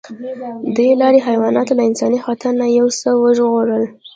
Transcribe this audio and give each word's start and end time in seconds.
دې 0.75 0.89
لارې 1.01 1.19
حیوانات 1.27 1.67
له 1.73 1.83
انساني 1.89 2.19
خطر 2.25 2.51
نه 2.61 2.67
یو 2.77 2.87
څه 2.99 3.09
وژغورل. 3.23 3.83